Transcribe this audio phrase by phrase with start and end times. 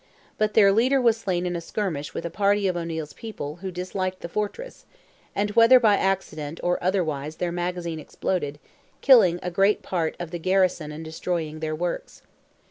[0.39, 3.69] But their leader was slain in a skirmish with a party of O'Neil's people who
[3.69, 4.87] disliked the fortress,
[5.35, 8.57] and whether by accident or otherwise their magazine exploded,
[9.01, 12.23] killing a great part of the garrison and destroying their works.